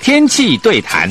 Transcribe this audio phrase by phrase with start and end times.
[0.00, 1.10] 天气对谈。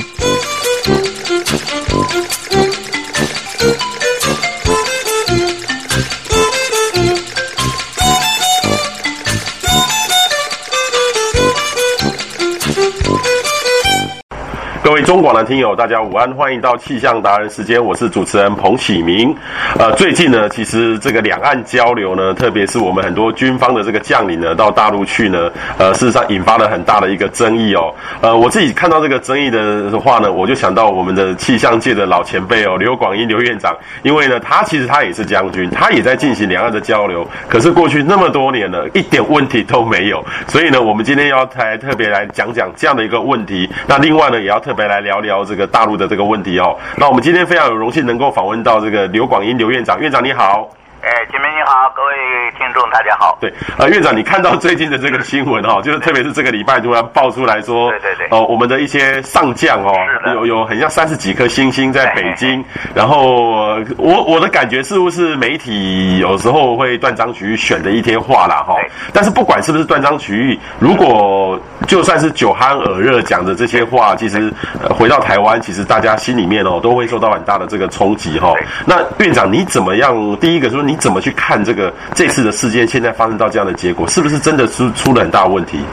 [14.92, 19.34] 各位中广的听友，大家午安，欢迎到气象达人时间，我是主持人彭启明。
[19.80, 27.96] 呃，最近呢，其实这个两岸交流呢，特别是我们很多军方的这个将领呢，到大陆去呢，呃，事实上引发了很大的一个争议哦。
[28.20, 33.74] 呃，我自己看到这个争议的话呢，我就想到我们的气象界的老前辈哦，刘广英刘院长，
[34.04, 40.22] 因为呢，他其实他也是将军，他也在进行两岸的交流，可是过去那么多年了，一点问题都没有。
[40.50, 43.70] 所以呢，我们今天要来特别来讲讲这样的一个问题。
[43.88, 44.81] 那另外呢，也要特别。
[44.88, 46.78] 来聊聊这个大陆的这个问题哦。
[46.98, 50.70] 那我们今天非常有荣幸能够访问到这个刘广英刘院长，院长你好。
[51.02, 52.14] 哎，前面你好，各位
[52.60, 53.36] 听众大家好。
[53.42, 59.92] 对，呃，院长，你看到最近的这个新闻哈、哦，就是特别是这个礼拜突然爆出来说，对对对，哦、呃，我们的一些上将哦，
[60.36, 62.64] 有有很像三十几颗星星在北京，
[62.94, 68.78] 然后我我的感觉似乎是媒体有时候会断章取义选的一些话啦哈、哦。
[69.12, 78.58] 但是不管是不是断章取义，如果就算是酒酣耳热讲的这些话，其实、呃、回到台湾，其实大家心里面哦都会受到很大的这个冲击哈、哦。
[78.86, 80.38] 那院长你怎么样？
[80.40, 80.91] 第一个说你。
[80.92, 82.86] 你怎么去看这个这次的事件？
[82.86, 85.86] 现在发生到这样的结果，是不是真的是出了很大问题？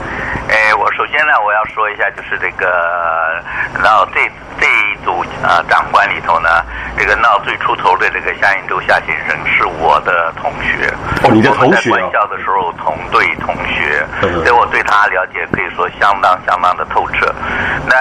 [0.49, 2.67] 哎，我首先呢，我要说一下，就是这个，
[3.81, 6.49] 然后这次这一组啊长官里头呢，
[6.97, 10.91] 这个闹最出头的这个夏应洲夏先生是我的同学。
[11.23, 11.95] 哦，你的同学、哦。
[11.95, 17.33] 在军校的时候同队同学，所以我对他了解可以说相当相当的透彻。
[17.87, 17.95] 那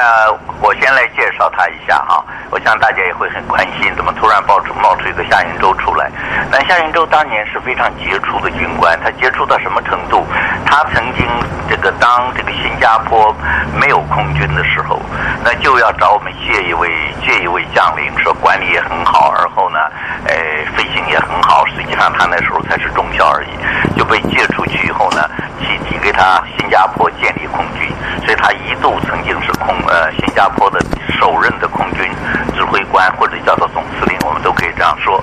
[0.60, 6.10] 我先来介绍他一下哈，我想大家也会很关心，怎么突然爆出冒出一个夏应洲出来？
[6.50, 10.26] 那夏应洲当年是非常杰出的军官，他杰出到什么程度？
[10.66, 11.26] 他曾经
[11.68, 13.34] 这个当这个新加坡
[13.74, 15.00] 没有空军的时候，
[15.44, 16.90] 那就要找我们借一位
[17.22, 19.78] 借一位将领，说管理也很好，而后呢，
[20.24, 20.34] 呃，
[20.74, 21.64] 飞行也很好。
[21.66, 25.28] 实际上他那时候才是中校而已，就被借出去以后呢，
[25.60, 27.92] 提提给他新加坡建立空军，
[28.24, 30.80] 所以他一度曾经是空呃新加坡的
[31.20, 32.10] 首任的空军
[32.54, 35.22] 指挥官，或者叫做总司令，我们都可以这样说。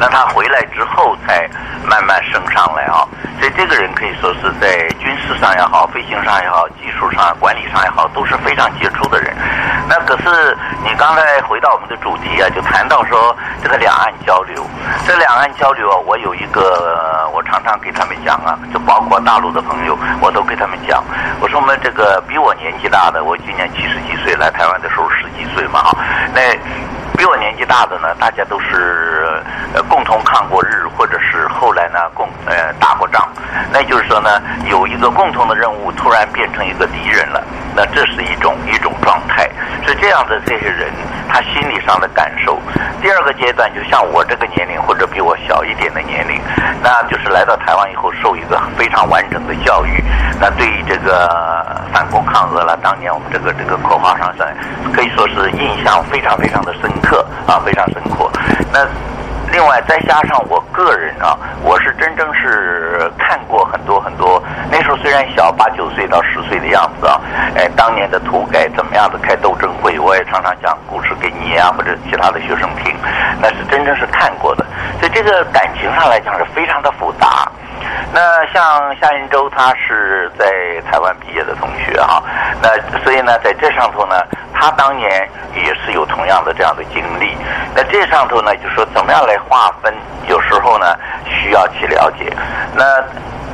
[0.00, 1.48] 那他回来之后才
[1.86, 3.06] 慢慢升上来啊，
[3.38, 9.32] 所以这个人可以说是在军事上也好，飞行上也好，技术上、管理上也好，都是非常杰出的人。
[9.88, 14.64] 那可是你刚才回到我们的主题啊，就谈到说这个两岸交流，
[15.06, 21.02] 这两岸交流啊，我有一个我常常给他们讲啊，就包括大陆的朋友，我都给他们讲，
[21.40, 25.96] 我说我们这个比我年纪大的，我今年七十几岁来台湾的时候十几岁嘛哈，
[26.34, 26.40] 那。
[27.16, 29.40] 比我年纪大的呢，大家都是
[29.72, 33.28] 呃共同抗过日，或者是后来呢共呃打过仗，
[33.70, 37.40] 那就是说呢，有一个共同的任务，突然变成一个敌人了，
[37.76, 39.43] 那这是一种一种状态。
[39.86, 40.90] 是这样的，这些人
[41.28, 42.60] 他心理上的感受。
[43.00, 46.40] 第二个阶段，就像我这个年龄或者比我小一点的年龄，
[46.82, 50.02] 那就是来到台湾以后受一个非常完整的教育，
[50.40, 51.28] 那对于这个
[51.92, 54.54] 反攻抗俄了，当年我们这个这个口号上算
[54.92, 56.90] 可以说是印象非常非常的深。
[57.04, 58.30] 刻啊，非常深刻。
[58.72, 58.80] 那
[59.54, 64.42] 另外再加上我个人啊，我是真正是看过很多很多。
[64.68, 67.20] 那时候虽然小，八九岁到十岁的样子啊，
[67.54, 72.92] 哎，当年的土改怎么样子开斗争会，我也常常讲故事给你啊，或者其他的学生听。
[73.40, 74.66] 那是真正是看过的，
[74.98, 77.48] 所以这个感情上来讲是非常的复杂。
[78.12, 80.46] 那像夏云洲，他是在
[80.90, 82.22] 台湾毕业的同学哈，
[82.62, 82.68] 那
[83.00, 84.16] 所以呢，在这上头呢。
[84.56, 87.36] 他当年也是有同样的这样的经历，
[87.74, 89.92] 那这上头呢，就说怎么样来划分？
[90.28, 90.96] 有时候呢，
[91.26, 92.32] 需要去了解。
[92.72, 92.84] 那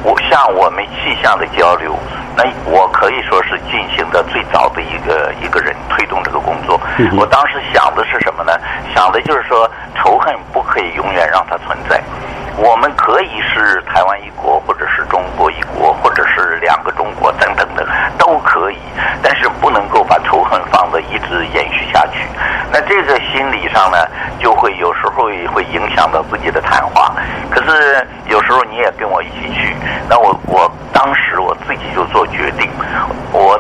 [0.04, 1.98] 我像我们气象的交流，
[2.36, 6.78] 那我可以说是进行的最早的一个一个人推动这个工作。
[7.16, 8.52] 我当时想的是什么呢？
[8.94, 12.00] 想的就是说，仇恨不可以永远让它存在。
[12.62, 17.86] 我们可以是台湾一国，或者是中国一国，或者是两个中国等等的，
[18.18, 18.76] 都可以，
[19.22, 22.28] 但是不能够把仇恨放着一直延续下去。
[22.70, 23.96] 那这个心理上呢，
[24.38, 25.24] 就会有时候
[25.54, 27.14] 会影响到自己的谈话。
[27.50, 29.74] 可是有时候你也跟我一起去，
[30.06, 32.68] 那我我当时我自己就做决定，
[33.32, 33.58] 我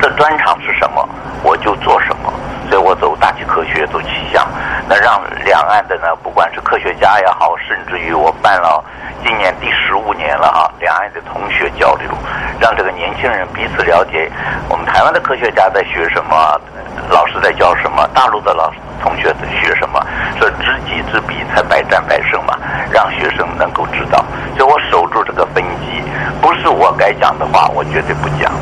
[0.00, 1.08] 的专长是什么，
[1.42, 2.32] 我就做什么。
[2.68, 4.44] 所以我走大气科学，走气象，
[4.88, 8.84] 那让两岸的呢，不管是科学家也好，甚至于我办了
[9.24, 12.10] 今年第十五年了哈，两岸的同学交流，
[12.58, 14.28] 让这个年轻人彼此了解
[14.68, 16.60] 我们台湾的科学家在学什么，
[17.08, 18.68] 老师在教什么，大陆的老
[19.00, 20.04] 同学在学什么，
[20.36, 22.58] 说知己知彼才百战百胜嘛，
[22.90, 24.24] 让学生能够知道。
[24.58, 26.02] 所以我守住这个根基，
[26.40, 28.52] 不是我该讲的话，我绝对不讲。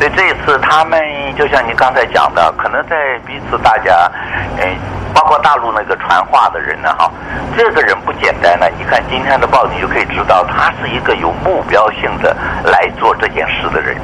[0.00, 1.00] 所以这一是他们
[1.36, 4.10] 就像你刚才讲的，可能在彼此大家，
[4.58, 4.76] 哎，
[5.14, 7.10] 包括大陆那个传话的人呢，哈，
[7.56, 8.66] 这个人不简单呢。
[8.78, 13.96] 你看今天的报，你就可以知道，他是一个有目标性的来做这件事的人。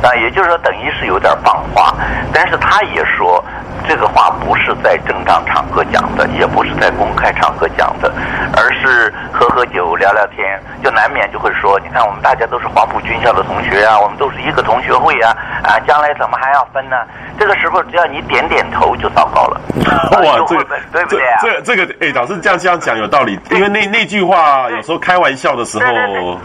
[0.00, 1.94] 那也就是说，等于是有点放话，
[2.32, 3.44] 但是他也说。
[3.88, 8.12] 这个话不是在正当场合讲的，也不是在公开场合讲的，
[8.54, 16.96] 而是喝喝酒聊聊天，就难免就会说：你看，我们大家都是黄埔军校的同学啊，我们都是一个同学会啊，啊，将来怎么还要分呢？
[17.38, 19.60] 这个时候只要你点点头就糟糕了。
[20.22, 21.38] 哇， 这个对不对啊？
[21.40, 25.84] 这这个哎，老师这样这样讲有道理，因为那那句话有时候开玩笑的时候。
[25.84, 26.38] 对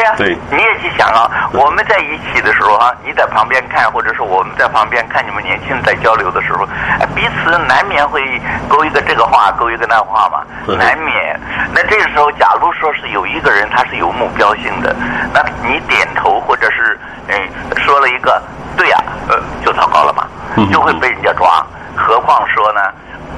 [0.00, 6.66] 呀、啊，对，你也去想啊，我们在一起的时候啊，你在旁边看，或者是我们在旁边看你们年轻人在交流的时候，
[7.14, 10.42] 彼此难免会勾一个这个话，勾一个那话嘛，
[10.78, 11.38] 难免。
[11.74, 14.96] 那这个时候，假如说是有一个人他是有目标性的，
[15.32, 16.98] 那你点头或者是
[17.28, 17.36] 嗯
[17.76, 18.40] 说了一个
[18.76, 20.26] 对呀、啊，呃，就糟糕了嘛，
[20.72, 21.64] 就会被人家抓。
[21.94, 22.80] 何况说呢？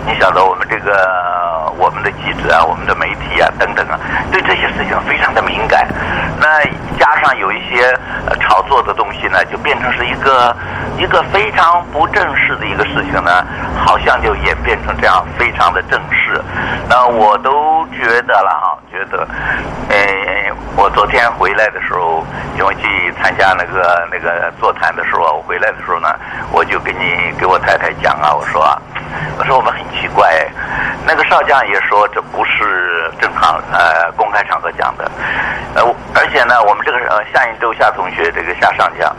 [0.07, 3.99] 你晓得我们这个我们的记者啊，我们的媒体啊等等啊，
[4.31, 5.89] 对这些事情非常的敏感。
[6.39, 6.63] 那
[6.99, 7.87] 加有一些
[8.27, 10.57] 呃炒作的东西呢，就变成是一个
[10.99, 13.45] 一个非常不正式的一个事情呢，
[13.85, 16.41] 好像就演变成这样非常的正式。
[16.89, 19.27] 那我都觉得了哈，觉得，
[19.89, 19.97] 呃，
[20.77, 22.25] 我昨天回来的时候，
[22.59, 26.09] 因为去参加那个那个座谈的时候，我回来的时候呢，
[26.53, 28.65] 我就跟你给我太太讲啊，我说。
[29.39, 30.47] 我说我们很奇怪，
[31.07, 35.11] 那个少将也说这不是正常呃公开场合讲的，
[35.75, 35.83] 呃
[36.15, 39.15] 而且呢，我们这个呃夏云洲夏同学这个夏上将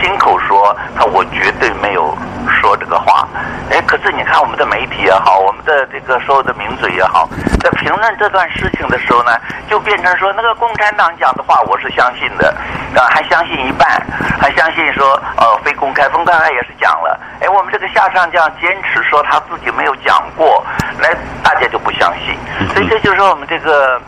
[0.00, 2.16] 亲口说他我绝对没有
[2.60, 3.28] 说这个话，
[3.70, 7.28] 哎可是你看我们的媒体也好，我们的这个所有的名嘴也好，
[7.60, 9.38] 在评论这段事情的时候呢，
[9.68, 12.50] 就变成说那个共产党讲的话我是相信的，
[12.96, 13.88] 啊还相信一半，
[14.40, 19.36] 还相信说呃非公开，公开他也是讲了，哎我们这个夏上将坚持说他。
[19.36, 20.64] 他自己没有讲过，
[20.98, 22.34] 来大家就不相信，
[22.72, 24.00] 所以这就是说我们这个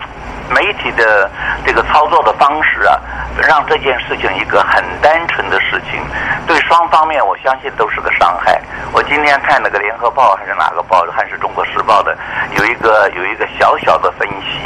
[0.50, 1.30] 媒体的
[1.64, 2.98] 这个操作的方式啊，
[3.46, 6.00] 让这件事情一个很单纯的事情，
[6.46, 8.60] 对双方面我相信都是个伤害。
[8.92, 12.16] 我今天看那个联合报还是哪个报，还是中国时报的，
[12.56, 14.60] 有一个有一个小小的分析，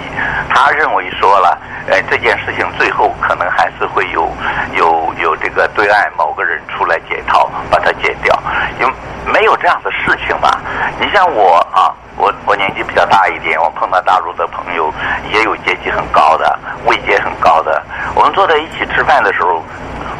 [0.48, 1.58] 他认为说了，
[1.90, 4.30] 哎，这件事情最后可能还是会有
[4.74, 8.38] 有有这个对岸某个人出来解套，把它解掉，
[8.80, 8.92] 因为。
[9.24, 10.50] 没有这样的事情嘛？
[10.98, 14.92] 你像我啊，我我年纪比较大一点，我碰到大陆的朋友，
[15.32, 17.82] 也有阶级很高的，位阶很高的。
[18.14, 19.62] 我们坐在一起吃饭的时候，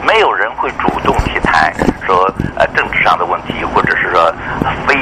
[0.06, 1.72] 没有人会主动去谈
[2.06, 4.32] 说呃政治上的问题，或者是说
[4.86, 4.96] 非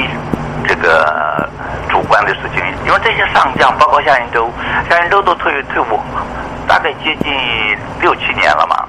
[0.66, 1.48] 这个
[1.88, 2.62] 主观的事情。
[2.84, 4.50] 因为这些上将，包括夏云洲，
[4.88, 6.00] 夏云洲都退退伍，
[6.66, 7.32] 大概接近
[8.00, 8.84] 六七年了嘛。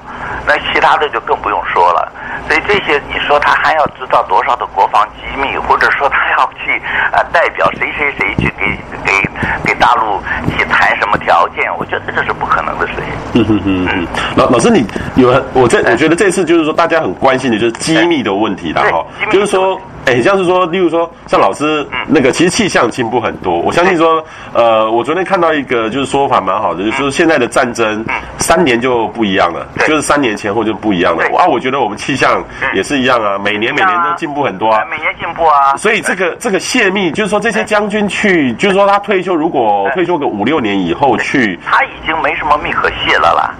[0.45, 2.11] 那其他的就更不用说了。
[2.47, 6.77] 所以这些，你说他还要知道多少的国防机密，或者说他要去
[7.11, 8.65] 啊、呃、代表谁谁谁去给
[9.05, 9.29] 给
[9.63, 10.21] 给大陆
[10.57, 11.71] 去谈什么条件？
[11.77, 13.05] 我觉得这是不可能的事情。
[13.33, 14.85] 嗯哼哼嗯，老老师，你
[15.15, 19.79] 有我这我觉得这次就是说大家很关心的就是机密的问题了哈，就是说。
[20.05, 23.59] 哎，像是说，例如说，像老师那个，其实气象进步很多。
[23.59, 28.03] 我相信说，呃，我昨天看到一个就是说法蛮好的，就是说现在的战争
[28.39, 31.23] 三年就不一样了，就是三年前后就不一样了。
[31.37, 35.77] 啊，我觉得我们气象也是一样啊，每年每年都进步很多啊，每年进步啊。
[35.77, 43.53] 所以这个这个泄密，就是说这些将军去，就是说他退休，如果退休个五六年以后去，他已经没什么密可泄了啦，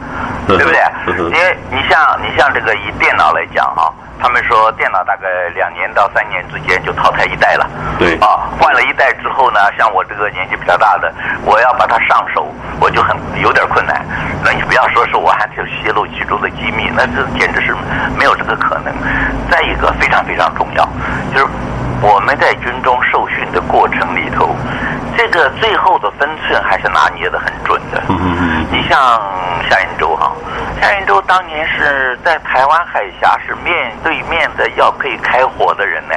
[0.47, 1.39] 对不对？
[1.39, 3.91] 因为你像你像这个以电脑来讲啊。
[4.23, 7.67] 他们说电脑大概两年到三年之间就淘汰一代了。
[7.97, 11.11] 对啊，换了一代之后呢，像我这个年纪比较大的，
[11.43, 12.45] 我要把它上手，
[12.79, 14.05] 我就很有点困难。
[14.45, 17.75] 那你不要说是我还去泄露其中的机密，那这简直是
[18.15, 18.93] 没有这个可能。
[19.49, 20.87] 再一个非常非常重要，
[21.33, 21.47] 就是
[22.03, 24.55] 我们在军中受训的过程里头，
[25.17, 27.99] 这个最后的分寸还是拿捏的很准的。
[28.07, 28.60] 嗯嗯嗯。
[28.71, 28.97] 你像
[29.69, 30.31] 夏云洲哈。
[30.79, 36.15] 夏云洲当年是在台湾海峡是面对面的要可以开火的人呢，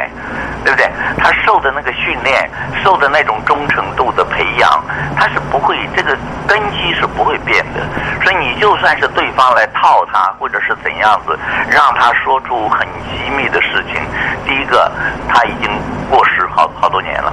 [0.64, 0.88] 对不对？
[1.18, 2.48] 他受的那个训练，
[2.82, 4.82] 受的那种忠诚度的培养，
[5.16, 7.80] 他是不会这个根基是不会变的。
[8.22, 14.00] 所以你就算是对方来套他，或者是怎样子，让他说出很机密的事情，
[14.46, 14.90] 第一个
[15.28, 15.70] 他已经
[16.08, 17.32] 过时好好多年了，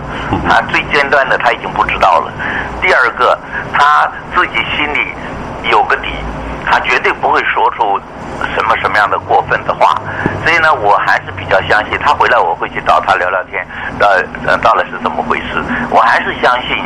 [0.50, 2.34] 他最尖端的他已经不知道了。
[2.82, 3.40] 第二个
[3.72, 5.11] 他自己心里
[5.70, 6.10] 有个底。
[6.66, 8.00] 他绝对不会说出
[8.56, 9.96] 什么什么样的过分的话，
[10.44, 13.66] 所以呢，我还是比较相信他回来，我会去找他聊聊天，
[14.00, 14.08] 到，
[14.46, 15.62] 呃，到底是怎么回事？
[15.90, 16.78] 我还是相信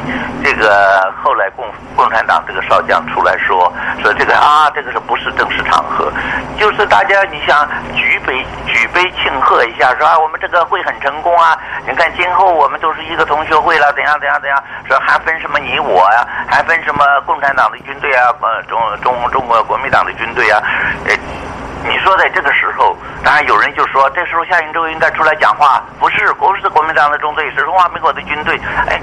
[0.44, 1.66] 这个后来共
[1.96, 6.12] 共产党这个少将出来说说这个啊，这个是不是正式场合？
[6.58, 11.58] 就是大家你想举杯举杯庆贺一下，说啊，我们这个会很成功啊！
[11.88, 14.62] 你看今后我们都是一个同学会了，怎样怎样怎样？
[14.88, 18.34] 说还分什么你我呀、还分什么共产党的军队啊？
[18.42, 20.62] 呃，中中中国国民党的军队啊？
[21.06, 21.16] 呃。
[21.88, 28.60] 你说在这个时候，当然有人就说，这时候夏应洲应该出来讲话，不是，不是国民党的中队，是中华民国的军队。
[28.88, 29.00] 哎，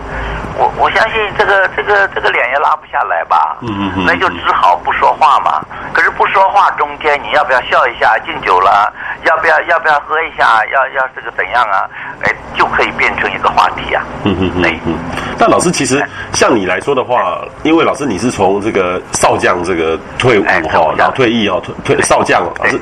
[0.58, 5.64] 我我相信这个这个这个脸也拉不下来吧，嗯嗯，那就只好不说话嘛。
[5.92, 8.92] 可是不说话中间，你要不要笑一下，敬酒了？
[9.24, 10.64] 要不要要不要喝一下？
[10.72, 11.88] 要要这个怎样啊？
[12.22, 14.02] 哎，就可以变成一个话题啊。
[14.24, 14.80] 嗯嗯嗯。
[14.86, 14.98] 嗯，
[15.38, 22.78] 但老师其实像你来说的话，因为老师你是从这个少将这个退伍哈，然后退役哦，退退少将老师。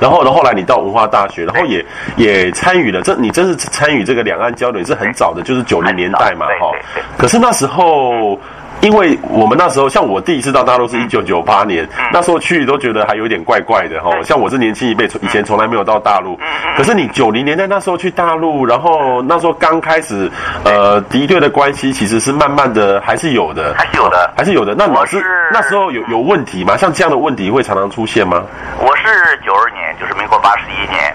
[0.00, 1.84] 然后，然后后来你到文化大学，然后也
[2.16, 3.02] 也参与了。
[3.02, 6.72] 这你真是参与这个两岸交流，是很早的，就是九零年代嘛，哈。
[7.16, 8.38] 可是那时候。
[8.82, 14.10] 因为我们那时候，像我第一次到大陆是一九九八年，那时候去都觉得还有点怪怪的哈。
[14.22, 16.38] 像我是年轻一辈，以前从来没有到大陆。
[16.76, 20.30] 可是你九零年代那时候去大陆，然后那时候刚开始，
[20.62, 24.74] 呃，敌对的关系其实是慢慢的还是有的，还是有的，还是有的。
[24.74, 26.76] 那老师那时候有有问题吗？
[26.76, 28.44] 像这样的问题会常常出现吗？
[28.78, 31.14] 我是九二年，就是民国八十一年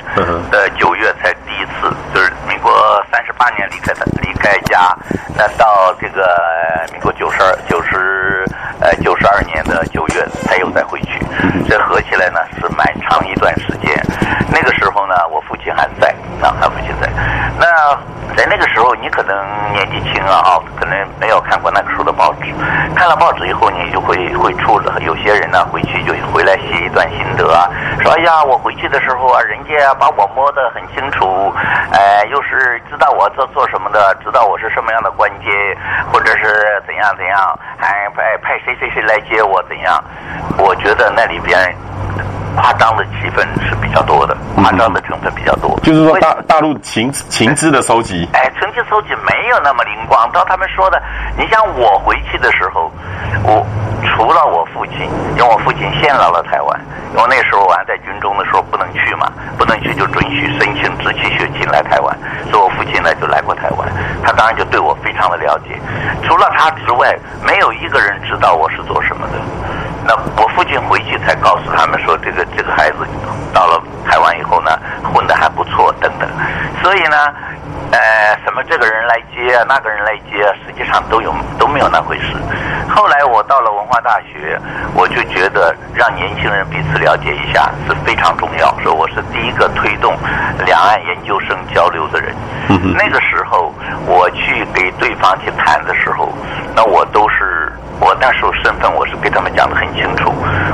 [0.50, 2.72] 的九月才第一次，就是民国
[3.12, 4.96] 三十八年离开的离开家，
[5.36, 6.38] 那到这个
[6.92, 7.58] 民国九十二。
[7.68, 8.46] 九十
[8.82, 11.20] 呃九十二年的九月才又再回去，
[11.68, 14.00] 这合起来呢是蛮长一段时间。
[14.52, 17.10] 那个时候呢，我父亲还在啊，他父亲在。
[17.58, 17.96] 那
[18.36, 19.36] 在那个时候，你可能
[19.74, 22.54] 年纪轻啊，可能没有看过那个时候的报纸。
[22.96, 27.70] 看了报纸以后，你就会会出了有些人呢回去就回来写一段心得啊，
[28.02, 31.54] 说哎呀，我回去的时候啊，人家把我摸得很清楚，
[31.94, 35.78] 哎，又是知道我做做什么的，知道我是什么样的官阶，
[36.12, 37.60] 或者是怎样怎样。
[37.78, 39.62] 还派派谁谁谁来接我？
[39.64, 40.04] 怎样？
[40.58, 41.58] 我觉得那里边
[42.56, 45.80] 夸张的气氛是比较多的，夸张的成分比较多。
[45.82, 50.30] 嗯、就是说大，大大陆情情资的收集，哎，情资收集没有那么灵光。
[50.32, 51.02] 照他们说的，
[51.38, 52.92] 你像我回去的时候，
[53.44, 53.66] 我
[54.04, 56.80] 除了我父亲，因为我父亲先来了台湾，
[57.16, 62.18] 因为那时候我还在军中的时候不能去嘛，不能去就准许申请直系血亲来台湾，
[62.50, 63.88] 所以我父亲呢就来过台湾，
[64.24, 65.80] 他当然就对我非常的了解。
[66.24, 69.34] 除了他之外，没有一个人知道我是做什么的。
[70.06, 72.98] 那我父亲回去才告诉他们说，这个这个孩子
[73.54, 74.72] 到了台湾以后呢，
[75.14, 76.28] 混得还不错等等。
[76.82, 77.16] 所以呢，
[77.92, 78.00] 呃，
[78.44, 82.36] 什么这个人来接啊，那个人来接啊，实际上都有都没有那回事。
[82.90, 84.60] 后来我到了文化大学，
[84.96, 88.76] 我就觉得让年轻人彼此了解一下是非常重要。
[88.80, 90.18] 说我是第一个推动
[90.66, 92.36] 两岸研究生交流的人。
[92.98, 93.74] 那个时候
[94.06, 96.30] 我去给对方去谈的时候，
[96.76, 97.71] 那我都是
[98.02, 100.34] 我那时候身份，我是给他们讲得很清楚。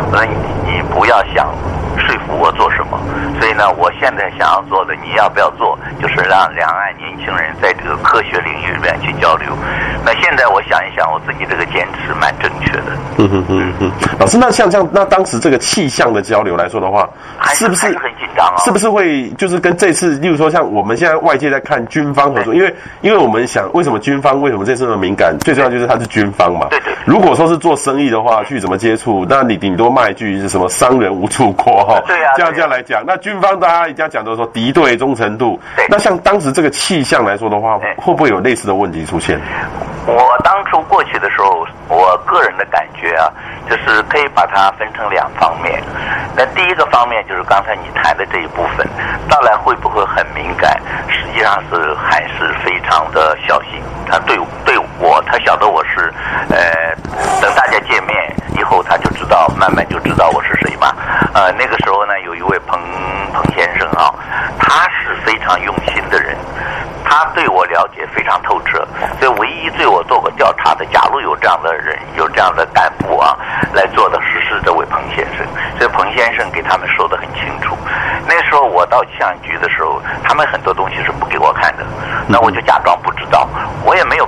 [0.09, 0.31] 我说你
[0.65, 1.45] 你不要想
[1.99, 2.97] 说服我做什么。
[3.37, 5.77] 所以呢，我现在想要做的，你要不要做？
[6.01, 9.51] 就是让两岸年轻人在这个科学领域里面去交流。
[10.05, 12.95] 那现在我想一想，我自己这个坚持蛮正确的。
[13.17, 17.07] 嗯哼哼哼，老师，那像这样，那当时这个气象的交流来说的话，
[17.49, 18.57] 是，是不是很紧张啊？
[18.63, 25.35] 是不是会就是跟这次，例如说像我们现在外界在看军方合作，因为因为我们想，为什么军方为什么这次那么敏感？
[25.41, 26.67] 最重要就是他是军方嘛。
[26.69, 26.93] 对对。
[27.17, 29.25] 如果说是做生意的话，去怎么接触？
[29.27, 31.99] 那你顶多骂一句是什么“商人无处过”哈。
[32.05, 32.31] 对呀。
[32.35, 35.59] 这样这样来讲，那军方大家人家讲的说敌对忠诚度。
[35.75, 35.83] 对。
[35.89, 39.41] 那像当时这个气象来说的话，会不会有类似的问题出现？
[40.05, 43.33] 我当初过去的时候，我个人的感觉啊，
[43.67, 45.81] 就是可以把它分成两方面。
[46.35, 48.87] 那第一个方面就是刚才你谈的这一部分，
[49.27, 50.79] 到来会不会很敏感？
[51.09, 53.81] 实际上是还是非常的小心。
[54.07, 54.66] 他对对
[54.99, 56.13] 我，他晓得我是，
[56.49, 56.95] 呃，
[57.41, 60.93] 等大家见面以后，他就知道，慢慢就知道我是谁嘛。
[61.33, 62.79] 呃，那个时候呢，有一位彭
[63.33, 64.13] 彭先生啊，
[64.59, 66.35] 他是非常用心的人。
[67.09, 68.85] 他对我了解非常透彻，
[69.19, 73.33] 所以唯一对我做过调查的，假如有这样的人，有这样的干部啊，
[73.73, 75.47] 来做的实施这位彭先生。
[75.79, 77.77] 所以彭先生给他们说的很清楚。
[78.27, 81.85] 那时候我到气象局的时候，他们很多东西是不给我看的，
[82.27, 82.96] 那我就假装，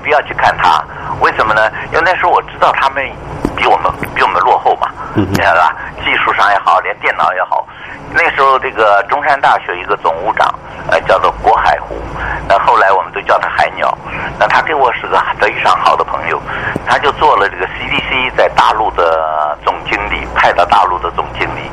[0.09, 0.83] 必要去看他。
[1.21, 1.71] 为什么呢？
[1.91, 3.05] 因为那时候我知道他们
[3.55, 5.75] 比我们比我们落后嘛，你知道吧？
[6.03, 7.63] 技术上也好，连电脑也好。
[8.11, 10.51] 那时候这个中山大学一个总务长，
[10.89, 11.95] 呃，叫做郭海湖，
[12.47, 13.95] 那后来我们都叫他海鸟。
[14.39, 16.41] 那他跟我是个非常好的朋友，
[16.87, 21.69] 他就做了这个 CDC 在大陆的总经理，派到大陆的总经理。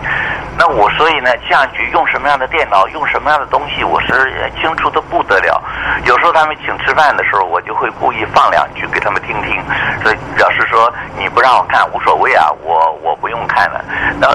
[0.58, 5.62] 那我所以呢，这局用什么样的电脑，用什么样的东西，我是清楚的不得了。
[6.04, 9.62] 有时候他们请吃饭的时候，我就会故意放两句给他们听听，
[10.02, 13.84] 所以表示说你不让我看无所谓啊，我我不用看了。
[14.18, 14.28] 那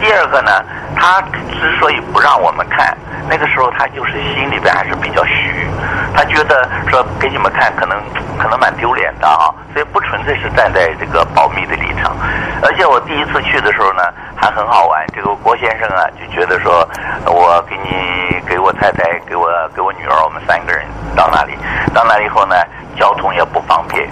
[0.00, 0.50] 第二个呢，
[0.96, 2.96] 他之所以不让我们看，
[3.28, 5.66] 那个时候他就是心里边还是比较虚，
[6.14, 7.98] 他觉得说给你们看可能
[8.38, 12.16] 可能蛮丢脸的啊，所以不纯粹是站在这个保密的立场。
[12.62, 14.02] 而且我第一次去的时候呢，
[14.36, 15.04] 还很好玩。
[15.14, 16.86] 这个郭先生啊，就觉得说，
[17.26, 20.84] 我给你、给我太太、给我、给我女儿，我们三个人
[21.16, 21.56] 到那里，
[21.94, 22.54] 到那里以后呢，
[22.98, 24.08] 交通也不方便，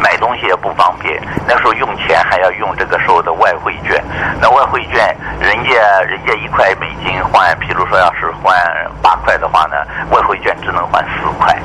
[0.00, 1.20] 买东西也不方便。
[1.46, 4.02] 那时候用钱还要用这个时候的外汇券，
[4.40, 8.54] 那外汇券人家人家一块美金换，譬如说要是换
[9.00, 9.76] 八块的话呢，
[10.10, 11.56] 外汇券只能换四块，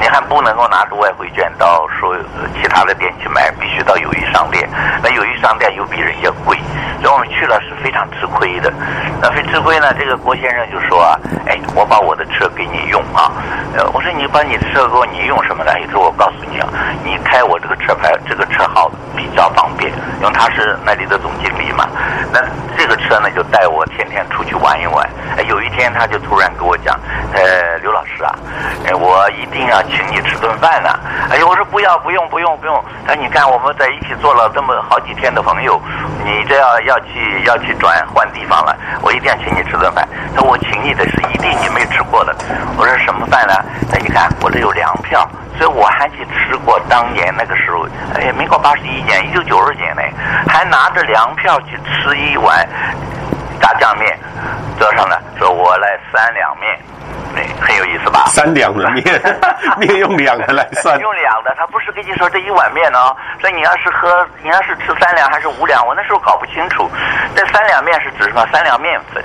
[0.00, 2.16] 你还不能够拿着外汇券到说
[2.60, 4.68] 其他的店去买，必须到友谊商店。
[5.02, 6.56] 那友谊商店又比人家贵。
[7.02, 8.72] 所以我们去了是非常吃亏的，
[9.20, 9.92] 那非吃亏呢？
[9.98, 13.30] 这个郭先生就说啊，哎，我把我的车给你用啊，
[13.76, 15.78] 呃，我说你把你的车给我，你用什么呢？
[15.80, 16.68] 意思我告诉你啊，
[17.04, 21.88] 你开我这个车牌，这个车号比较方便，因为他是那里的总经理嘛。
[22.32, 22.40] 那
[22.76, 25.08] 这个车呢，就带我天天出去玩一玩。
[25.36, 26.98] 哎，有一天他就突然跟我讲，
[27.32, 28.34] 呃，刘老师啊，
[28.86, 30.90] 哎，我一定要请你吃顿饭呢。
[31.30, 32.84] 哎呦，我说不要，不用，不用，不用。
[33.06, 35.80] 他说你看我们在一起做了这么好几天的朋友，
[36.24, 36.66] 你这要。
[36.86, 40.06] 要去要去转换地方了，我一定要请你吃顿饭。
[40.34, 42.34] 他说我请你的是一定你没吃过的。
[42.76, 43.54] 我说什么饭呢？
[43.90, 50.02] 他一看我这有粮票，所以我还去吃过当年那个时候，哎，民国八十一年，一九九二年呢，
[50.48, 52.68] 还拿着粮票去吃一碗
[53.60, 54.18] 炸酱面，
[54.78, 56.78] 桌上呢说我来三两面。
[57.60, 58.24] 很有意思吧？
[58.28, 59.04] 三两的面，
[59.78, 60.98] 面 用两的来算。
[61.00, 63.14] 用两的，他不是跟你说这一碗面哦。
[63.40, 66.90] 所以你要是喝，你要是吃三两还是五两，我那时候搞不清楚。
[67.34, 68.46] 这三两面是指什么？
[68.52, 69.22] 三两面粉，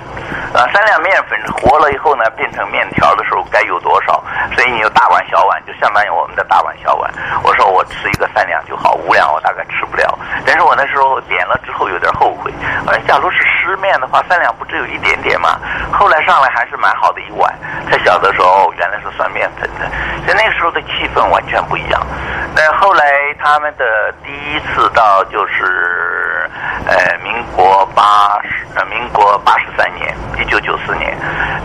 [0.54, 4.24] 啊，三两面粉和了以后呢，变成面条的时候该有多少？
[4.56, 7.12] 所以你有大碗小碗，就相当于我们的大碗小碗。
[7.44, 10.18] 我说我吃一个三两就好，五两我大概吃不了。
[10.46, 12.52] 但是我那时候点了之后有点后悔。
[12.88, 15.58] 呃，假如是湿面的话，三两不只有一点点嘛？
[15.92, 17.52] 后来上来还是蛮好的一碗。
[17.90, 19.90] 才小的时候，原来是算面粉的，
[20.26, 22.02] 所以那时候的气氛完全不一样。
[22.56, 23.04] 那后来
[23.40, 26.50] 他们的第一次到就是
[26.86, 31.18] 呃民国八十呃民国八十三年，一九九四年，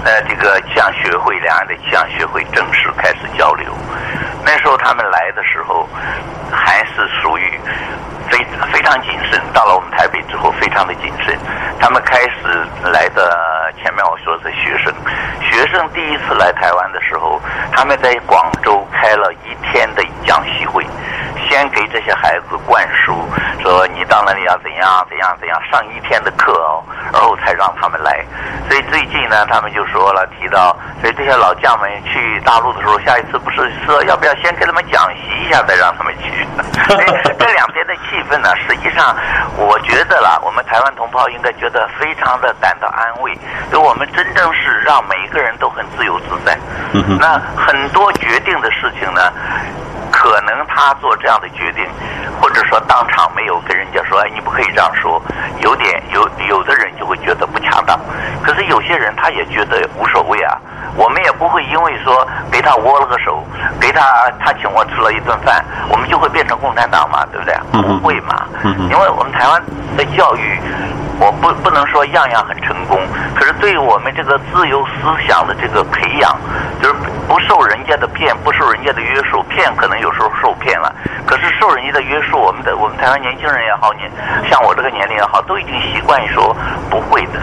[0.05, 3.73] 那这个气象学会两岸的气象学会正式开始交流。
[4.45, 5.89] 那时候他们来的时候
[6.53, 7.61] 还是属于
[8.31, 8.39] 非
[8.73, 11.37] 非常谨慎，到了我们台北之后非常的谨慎。
[11.81, 14.95] 他们开始来的前面我说的是学生。
[15.57, 17.41] 学生第一次来台湾的时候，
[17.73, 20.87] 他们在广州开了一天的讲习会，
[21.49, 23.27] 先给这些孩子灌输，
[23.63, 26.85] 说你到那里要怎样怎样怎样，上一天的课哦，
[27.17, 28.25] 后才让他们来。
[28.69, 36.47] 所以最近呢，他们就说了，提到，所以这些老将们去大陆的时候，下一次不是说要不要先给他们讲习一下，再让他们去？
[36.93, 37.07] 所 以
[37.39, 39.17] 这两边的气氛呢，实际上
[39.57, 43.33] 我觉得啦，我们台湾同胞应该觉得非常的感到安慰，
[43.73, 45.47] 就我们真正是让每一个人。
[45.47, 46.59] 人都很自由自在，
[47.21, 49.33] 那很多决定的事情呢，
[50.17, 51.87] 可能他做这样的决定，
[52.41, 55.21] 或者说当场没有跟人家说，哎，你不可以这样说，
[55.61, 58.01] 有点有有的人就会觉得不恰当，
[58.43, 60.57] 可是有些人他也觉得无所谓啊，
[60.97, 63.45] 我们也不会因为说给他握了个手，
[63.79, 64.01] 给他
[64.43, 67.55] 他请我吃了一顿饭，我们就会变成共产党嘛，对不对？
[67.83, 69.63] 不会嘛，因为我们台湾
[69.99, 70.59] 的教育。
[71.19, 73.01] 我不不能说样样很成功，
[73.35, 74.93] 可是对于我们这个自由思
[75.27, 76.37] 想的这个培养，
[76.79, 76.95] 就是
[77.27, 80.91] 不受人家的骗，不受人家的约束，骗可能有时候受骗了，
[81.27, 84.11] 可是受人家的约束，我们的我们台湾年轻人也好，年
[84.49, 86.57] 像我这个年龄也好，都已经习惯于说
[86.89, 87.41] 不会的，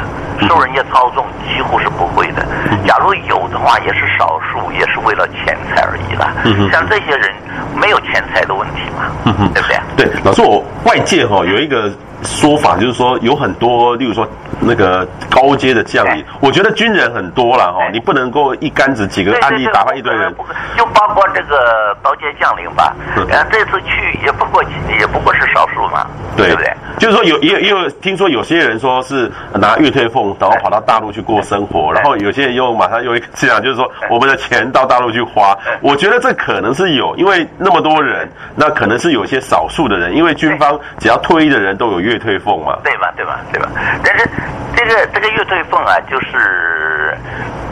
[0.48, 2.44] 受人家操纵几乎是不会的。
[2.88, 6.34] 假如有的话，也是少数，也是为了钱财而已啦。
[6.72, 7.32] 像这些人
[7.76, 9.06] 没有钱财的问题嘛，
[9.54, 10.06] 对不对？
[10.06, 11.92] 对，老师，我外界哈有一个。
[12.24, 14.28] 说法就是说有很多，例如说
[14.60, 20.34] 那个高阶的将领，我觉得军人很多了哈，你不能够一竿子几个案例打翻一堆人，
[20.78, 22.96] 就包括这个高阶将领吧。
[23.18, 24.64] 嗯，这次去也不过
[25.00, 26.08] 也不过是少数嘛，
[26.38, 26.74] 对不对？
[26.98, 35.58] 就是说有也有也有听说有些人说是拿月退俸，然后跑到大陆去过生活，然后有些人又马上又一个这样，就是说我们的钱到大陆去花。
[35.82, 42.13] 我觉得这可能是有，因为那么多人，那可能是有些少数的人，因为军方只要退役的人都有月。
[42.14, 42.78] 月退俸嘛？
[42.84, 43.12] 对吧？
[43.18, 43.40] 对吧？
[43.52, 43.70] 对吧？
[44.04, 44.30] 但是
[44.76, 47.18] 这个这个月退俸啊，就是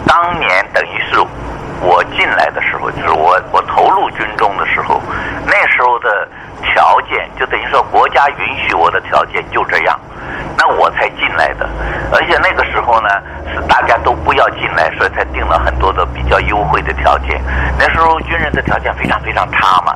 [0.07, 1.15] 当年等于是
[1.81, 5.01] 我进来的时候，就是我我投入军中的时候，
[5.45, 6.27] 那时候的
[6.61, 9.99] 条件就等于说国家允许我的条件就这样。
[10.55, 11.67] 那我才进来的，
[12.13, 13.09] 而且那个时候呢，
[13.51, 17.41] 是大家都不要进来，所以才定了很多的比较优惠的条件。
[17.79, 19.95] 那时候军人的条件非常非常差嘛，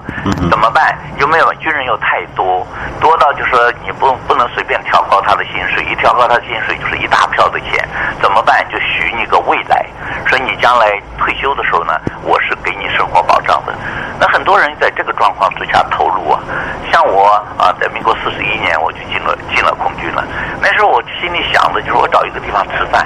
[0.50, 0.98] 怎么办？
[1.18, 2.66] 有没有军人又太多，
[3.00, 7.88] 多到就说你不不能随便调高他的薪水，一调高他的薪水就是一大票的钱，
[8.20, 8.66] 怎么办？
[8.72, 9.86] 就许你个未来，
[10.26, 11.15] 说你将来退
[11.46, 13.74] 休的时候呢，我是给你生活保障的。
[14.20, 16.42] 那很多人在这个状况之下投入啊，
[16.92, 20.26] 像我啊，在民国四十一年我就进了进了空军了。
[20.60, 23.06] 那时候我心里想的就是我找一个地方吃饭，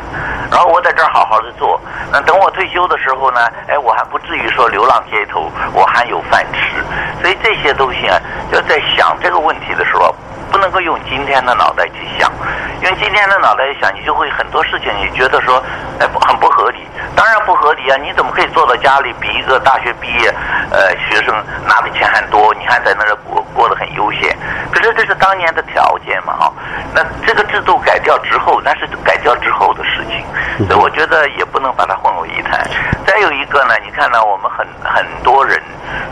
[0.49, 1.82] 然后我在这儿好好的做。
[2.13, 6.82] 那等我退休的时候呢，哎，我还不至于说流浪街头，我还有饭吃。
[7.21, 8.15] 所以这些东西啊，
[8.49, 10.15] 就在想这个问题的时候，
[10.59, 12.31] 能够用今天的脑袋去想，
[12.81, 15.61] 用今天的脑袋去想，你就会很多事情你觉得说，
[15.99, 16.87] 哎，很不合理。
[17.15, 17.97] 当然不合理啊！
[17.97, 20.33] 你怎么可以坐到家里比一个大学毕业，
[20.71, 21.35] 呃，学生
[21.67, 22.53] 拿的钱还多？
[22.55, 24.37] 你还在那儿过过得很悠闲？
[24.71, 26.53] 可是这是当年的条件嘛，哈。
[26.93, 32.65] 那这个制度改掉之后，那是改掉之后的事情，所以我觉得也不能把它混为一谈。
[33.05, 35.61] 再有一个呢，你看呢，我们很很多人，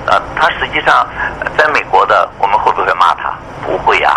[0.08, 1.08] 啊，他实际上
[1.58, 3.34] 在美国的，我们会不会骂他？
[3.66, 4.12] 不会呀。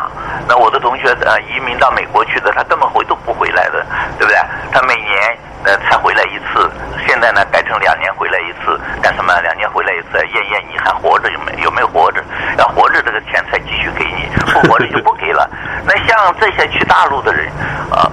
[0.48, 3.84] 那我的同学呃移民到美国去的，他根本回都不回来的，
[4.18, 4.36] 对不对？
[4.72, 5.38] 他每年。
[5.62, 6.70] 呃，才回来一次，
[7.06, 9.38] 现在呢改成两年回来一次，干什么？
[9.42, 11.70] 两年回来一次，验验你还活着有没有？
[11.70, 12.24] 没有活着？
[12.56, 15.46] 要活着，这个钱才继续给你；不活着就不给了。
[15.84, 17.46] 那像这些去大陆的人，
[17.92, 18.08] 啊，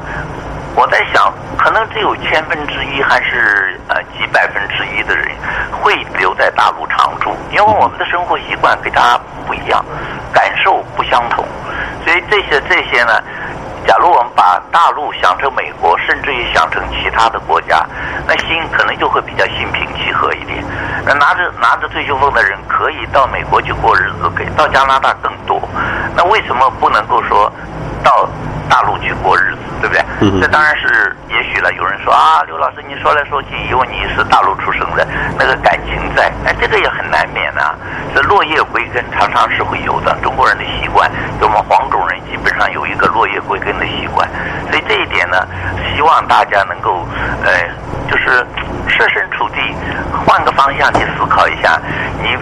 [0.76, 5.30] 我在想，可能只有千分之一还是呃几百分之一的人
[5.72, 9.17] 会留在大陆常住，因为我们的生活习惯跟他
[9.48, 9.86] 不一样，
[10.34, 11.48] 感受不相同，
[12.08, 13.12] 所以这些这些呢。
[13.86, 17.86] 假如我们把大陆想成美国，甚至于想成其他的国家，
[18.28, 20.62] 那心可能就会比较心平气和一点。
[21.06, 25.58] 那拿着拿着退休俸的人可以到美国去过日子，给到加拿大更多。
[26.17, 27.50] 那为什么不能够说
[28.04, 28.28] 到
[28.67, 30.04] 大陆去过日子，对不对？
[30.22, 31.72] 嗯这当然是也许了。
[31.74, 35.06] 有人说啊，刘老师，你说来说去，因为你是大陆出生的，
[35.38, 37.76] 那个感情在，哎，这个也很难免啊。
[38.16, 44.28] 这落叶归根常常是会有的，中国人的习惯，就我们黄种人基本上有一个落叶归根的习惯。
[44.70, 45.46] 所以这一点呢，
[45.94, 47.06] 希望大家能够，
[47.44, 47.52] 呃，
[48.10, 48.46] 就是
[48.88, 49.76] 设身处地，
[50.26, 51.80] 换个方向去思考一下，
[52.24, 52.36] 你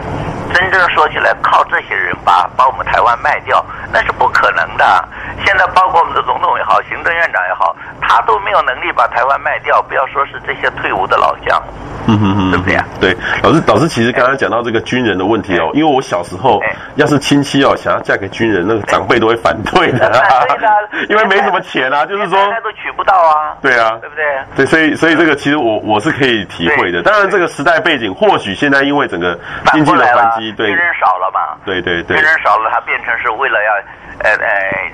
[0.54, 5.10] 真正说起来，靠这些人把把我们台湾卖掉，那是不可能的。
[5.46, 11.62] 现在包括我们的总统也好，行政院长也好，他都没有能力把台湾卖掉，不要说是这些退伍的老将，
[12.08, 12.86] 嗯哼哼，对不对啊？
[13.00, 16.62] 对，老师，老师其实刚刚讲到这个军人的问题哦，因为我小时候
[16.96, 20.00] 要是亲戚哦想要嫁给军人，那个长辈都会反对的，
[20.48, 24.26] 对的， 因为没什么钱啊，就是说，现在都娶不到啊，对啊，对不对？
[24.56, 27.02] 对，所以所以这个其实我我是可以体会的。
[27.04, 29.38] 当然，这个时代背景或许现在因为整个
[29.72, 33.74] 经济的环境，对，军人少了嘛，对对对，军人少了，他变成是为了要。
[34.24, 34.38] 呃呃，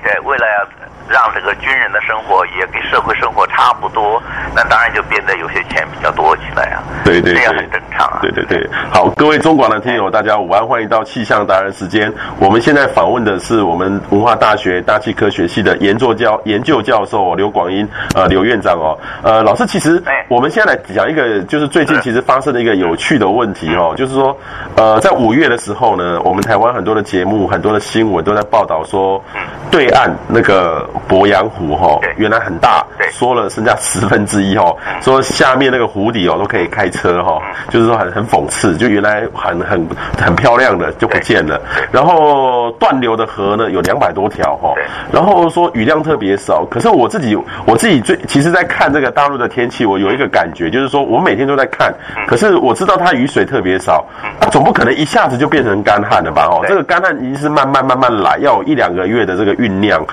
[0.02, 0.66] 对，为了要
[1.08, 4.22] 让这个军人的生活也跟社会生活差不多，
[4.54, 6.82] 那当然就变得有些钱比较多起来啊。
[7.04, 8.18] 对对对，这样很正常啊。
[8.22, 12.12] 对对对，好，各位中广的听友，大家午安，欢迎到气象达人时间。
[12.38, 18.98] 我们现在访问的是我们文化大学大气科学系的研究教研究教授刘广英，呃，刘院长哦。
[19.22, 24.36] 呃，老师，其实我们现在来讲一个，就是最近其实发生的一个有趣的问题哦，就是说，
[24.76, 29.22] 呃，在五月的时候呢，我们台湾很多的节目、很多的新闻都在报道说。
[29.70, 39.86] 对岸那个鄱阳湖哈，原来很大，缩了剩下十分之一哦，说下面那个湖底哦都可以开车哈，就是说很很讽刺，就原来很很
[40.18, 41.60] 很漂亮的就不见了。
[41.90, 44.74] 然后断流的河呢有两百多条哈，
[45.12, 46.64] 然后说雨量特别少。
[46.70, 51.92] 可是我自己我自己最其实在看这个大陆的天气，我有一个感觉，就是说我每天都在看，
[52.26, 54.04] 可是我知道它雨水特别少，
[54.40, 56.46] 它总不可能一下子就变成干旱了吧？
[56.50, 60.04] 哦，这个干旱一定是慢慢慢慢来，要有一两个月的这个酝酿。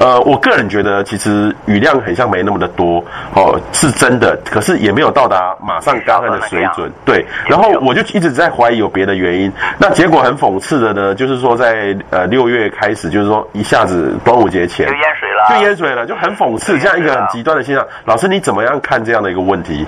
[0.00, 3.02] 呃，我个人觉得其实雨量很像没那么的多
[3.34, 6.92] 哦，是真的，可是也没有到达马上干旱的水准。
[7.02, 9.50] 对，然后我就一直在怀疑有别的原因。
[9.78, 17.86] 那结果很讽刺的呢，就是说在呃六月开始，就是说一下子端午节前就淹水了，就淹水了，就很讽刺这样一个很极端的现象。
[18.04, 19.86] 老师，你怎么样看这样的一个问题？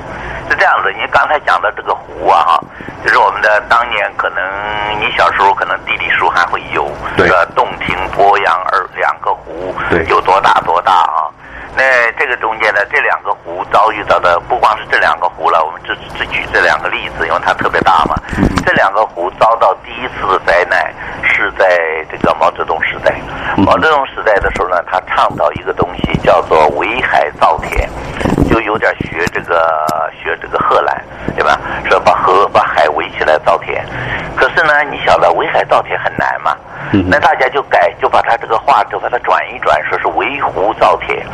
[0.48, 2.60] 是这样子，你刚才讲的这个湖啊，哈，
[3.04, 4.40] 就是我们的当年可能
[5.00, 11.26] 你小时候可能地理书还会有这个洞庭、鄱阳二两个湖，对，有多大多大啊？
[11.76, 18.14] 那这个中间呢，这两个湖遭遇到的不光是这两个湖了，我们只只举这两个例子，因为它特别大嘛。
[18.66, 23.14] 这两个湖遭到第一次的灾难是在这个毛泽东时代。
[23.56, 27.88] 毛泽东时代的时候呢，他倡导一个东西叫做围海造田，
[28.48, 29.86] 就有点学这个
[30.22, 31.02] 学这个荷兰，
[31.34, 31.58] 对吧？
[31.88, 33.84] 说把河把海围起来造田。
[34.36, 36.56] 可是呢，你晓得围海造田很难嘛？
[36.92, 41.24] 那大家就改，就把他这个话就把它转一转，说是围湖造田。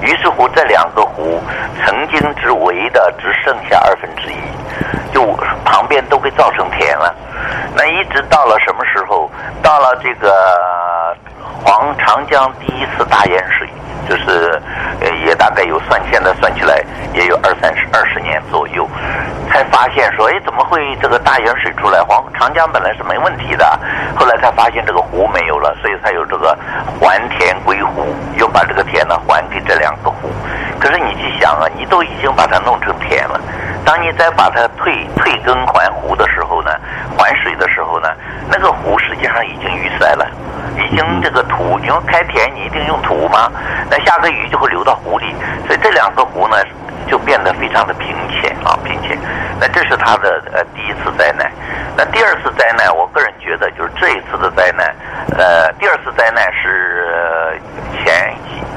[0.00, 1.40] 于是乎，这两个湖
[1.84, 5.24] 曾经之围的只剩下二分之一，就
[5.64, 7.14] 旁边都被造成田了。
[7.74, 9.30] 那一直到了什么时候？
[9.62, 11.16] 到了这个
[11.64, 13.68] 黄长江第一次大淹水。
[14.08, 14.62] 就是，
[15.26, 16.80] 也大概有算，现在算起来
[17.12, 18.88] 也有二三十二十年左右，
[19.56, 21.98] 才发现说，哎，怎么会这个大盐水出来？
[22.02, 23.64] 黄长江本来是没问题的，
[24.14, 26.54] 后来才发现这个湖没有了，所以才有这个
[27.00, 30.28] 还田归湖，又把这个田呢还给这两个湖。
[30.78, 33.40] 可是你去想啊，你都已经把它弄成田了，
[33.82, 36.70] 当你再把它退退耕还湖的时候呢，
[37.16, 38.10] 还水的时候呢，
[38.50, 40.26] 那个湖实际上已经淤塞了。
[40.76, 43.50] 已经这个土，因为开田你一定用土吗？
[43.88, 45.34] 那下个雨就会流到湖里，
[45.66, 46.56] 所以这两个湖呢
[47.06, 49.18] 就变得非常的平浅啊，平浅。
[49.58, 51.50] 那这是它的呃第一次灾难。
[51.96, 54.94] 那第二次灾难，我个人觉得就是这一次的灾难，
[55.38, 57.58] 呃，第二次灾难是
[58.04, 58.34] 前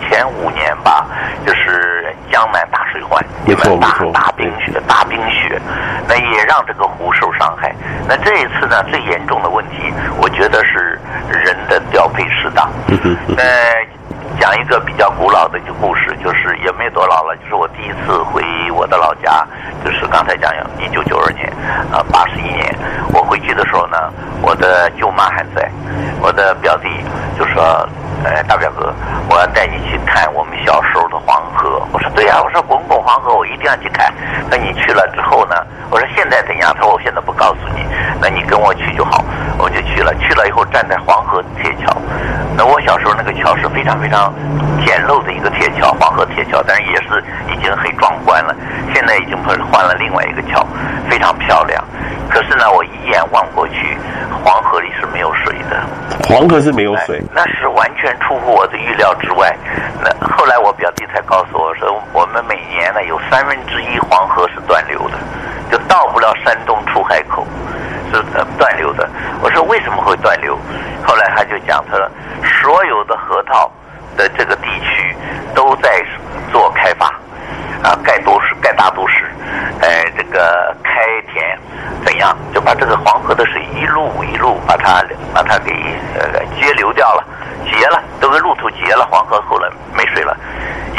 [0.08, 1.06] 前五年吧，
[1.46, 5.60] 就是江南大水患，没错没错，大大冰雪，大冰雪，
[6.08, 7.76] 那也让这个湖受伤害。
[8.08, 10.98] 那这一次呢，最严重的问题，我觉得是
[11.30, 12.72] 人的调配失当。
[13.28, 13.44] 那
[14.40, 19.46] 讲一个比较古老的一个故事，就是也没多老了，就是我第一次回我的老家，
[19.84, 21.52] 就是刚才讲一九九二年，
[21.92, 22.76] 啊八十一年，
[23.14, 23.98] 我回去的时候呢，
[24.42, 25.70] 我的舅妈还在，
[26.22, 26.88] 我的表弟
[27.38, 27.88] 就说，
[28.24, 28.94] 呃大表哥，
[29.30, 31.82] 我要带你去看我们小时候的黄河。
[31.92, 34.14] 我说对呀，我说滚滚黄河，我一定要去看。
[34.50, 35.56] 那你去了之后呢？
[35.90, 36.74] 我说现在怎样？
[36.76, 37.86] 他说我现在不告诉你，
[38.22, 39.24] 那你跟我去就好。
[39.58, 41.94] 我就去了，去了以后站在黄河铁桥。
[42.56, 44.34] 那我小时候那个桥是非常非常
[44.86, 48.56] 简陋的一个铁桥，黄河铁桥，但是也是已经很壮观了。
[48.94, 50.66] 现在已经换换了另外一个桥，
[51.10, 51.84] 非常漂亮。
[52.30, 53.98] 可是呢，我一眼望过去，
[54.44, 55.84] 黄河里是没有水的。
[56.30, 59.54] 黄河是没有水，那是完全出乎我的预料之外。
[60.00, 65.39] 那后来我表弟才告诉我说，我们每年呢有三分之一黄河是断流的，就
[65.90, 67.46] 到不了山东出海口。
[68.12, 68.24] 是
[68.58, 69.08] 断流的。
[69.40, 70.58] 我说为什么会断流？
[71.06, 72.10] 后来他就讲，他说
[72.44, 73.72] 所有的河套
[74.18, 75.16] 的这个地区
[75.54, 76.04] 都在
[76.52, 77.06] 做开发，
[77.84, 79.26] 啊，盖都市、盖大都市，
[79.84, 80.92] 哎，这个开
[81.32, 81.56] 田
[82.04, 85.72] 怎样就把这个黄河的水一路一路把它把它给
[86.16, 87.24] 呃截流掉了，
[87.72, 87.99] 截了，
[88.30, 90.38] 都给路途截了，黄河后来没水了。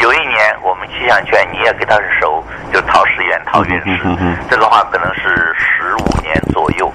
[0.01, 4.17] 有一年我们气象圈你也跟他是熟，就陶世远陶院士，
[4.49, 6.91] 这个话可能是十五年左右。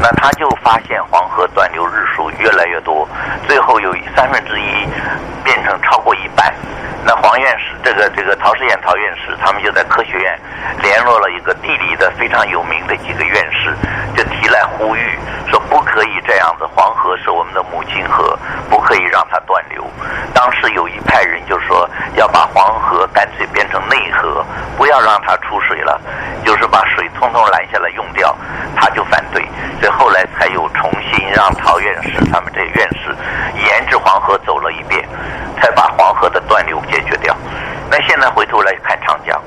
[0.00, 3.06] 那他就发现黄河断流日数越来越多，
[3.46, 4.88] 最后有三分之一
[5.44, 6.54] 变成超过一半。
[7.04, 10.38] 那黄院士，这个这个陶世远陶院士，他们就在科学院
[10.80, 13.76] 联络了一个地理的非常有名的几个院士，
[14.16, 15.18] 就提来呼吁
[15.50, 19.82] 说不可以这样子，黄河是我们的母亲河，不可以让它断流。
[20.34, 24.44] 当时有一派人就说要把黄河干脆变成内河，
[24.76, 25.98] 不要让它出水了，
[26.44, 28.36] 就是把水通通拦下来用掉，
[28.76, 29.42] 他就反对。
[29.80, 33.16] 所以后来才又重新让陶院士他们这些院士
[33.64, 35.08] 沿着黄河走了一遍，
[35.58, 37.34] 才把黄河的断流解决掉。
[37.90, 39.40] 那现在回头来看长江，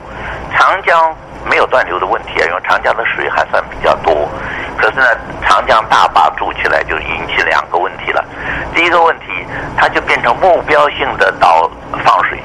[0.57, 1.15] 长江
[1.49, 4.29] 没有断流的问题啊，因为长江的水还算比较多。
[4.77, 5.05] 可是呢，
[5.41, 8.23] 长江大坝筑起来就引起两个问题了。
[8.73, 9.25] 第一个问题，
[9.75, 11.69] 它就变成目标性的导
[12.03, 12.39] 放水。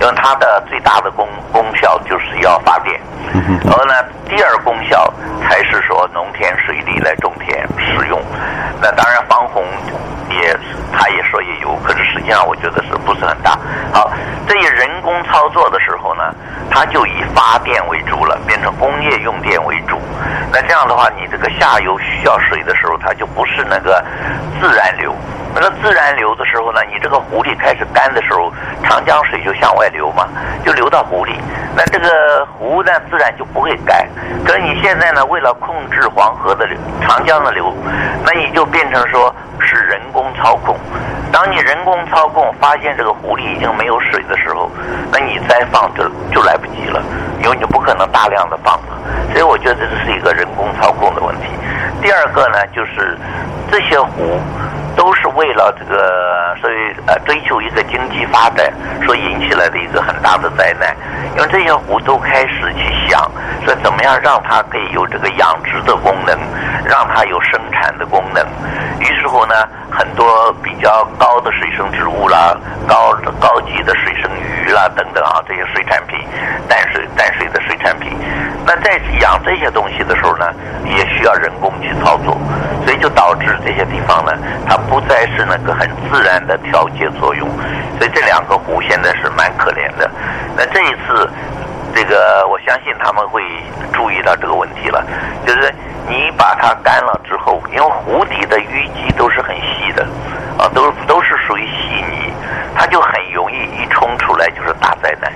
[0.00, 2.98] 因为它的最大的功功效就是要发电，
[3.62, 3.92] 然后呢，
[4.26, 8.18] 第二功效才是说农田水利来种田使用。
[8.80, 9.62] 那当然方鸿
[10.30, 10.56] 也
[10.92, 13.58] 他也说也有，可是实际上我觉得是不是很大。
[13.92, 14.10] 好，
[14.48, 16.22] 这些人工操作的时候呢，
[16.70, 20.00] 它就以发电为主了，变成工业用电为主。
[20.52, 24.04] 那这样的话，你这个下游需要水的时候，它就不是那个
[24.60, 25.14] 自然流。
[25.54, 28.52] 那个自然流的时候呢，你这个湖里开始干的时候，
[28.84, 30.28] 长江水就向外流嘛，
[30.64, 31.32] 就流到湖里。
[31.76, 34.06] 那这个湖呢，自然就不会干。
[34.44, 37.74] 可是你现在呢，为了控制黄河的流、长江的流，
[38.24, 40.76] 那你就变成说是人工操控。
[41.32, 44.70] 当你人工操控发现这个湖里已经没有水的时候，
[45.12, 47.02] 那你再放就就来不及了，
[47.42, 48.98] 因为你不可能大量的放了。
[49.32, 51.46] 所以我觉得这是一个人工操控的问题。
[52.00, 53.16] 第二个呢，就是
[53.70, 54.40] 这些湖。
[55.00, 58.70] 都是为了这个，所以呃追求一个经济发展
[59.06, 60.94] 所引起来的一个很大的灾难。
[61.34, 63.18] 因为这些湖都开始去想，
[63.64, 66.38] 说怎么样让它可以有这个养殖的功能，
[66.84, 68.46] 让它有生产的功能。
[68.98, 69.54] 于是乎呢，
[69.90, 76.18] 很多比较高的水生植物啦，高高级的水生鱼啦等等啊，这些水产品，
[76.68, 78.16] 淡水淡水的水产品。
[78.66, 80.46] 那在养这些东西的时候呢，
[80.84, 82.38] 也需要人工去操作，
[82.84, 84.32] 所以就导致这些地方呢，
[84.66, 87.48] 它不再是那个很自然的调节作用，
[87.98, 90.10] 所以这两个湖现在是蛮可怜的。
[90.56, 91.28] 那这一次，
[91.94, 93.42] 这个我相信他们会
[93.92, 95.04] 注意到这个问题了，
[95.46, 95.74] 就是
[96.08, 100.04] 你把它干了之后，因为湖底的淤积都是很细的，
[100.58, 102.32] 啊，都都是属于细泥，
[102.74, 105.32] 它就很容易一冲出来就是大灾难。